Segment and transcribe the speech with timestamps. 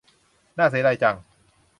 [0.57, 1.15] น่าเสียดายจัง